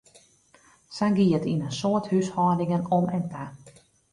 [0.95, 3.45] Sa gie it yn in soad húshâldingen om en ta.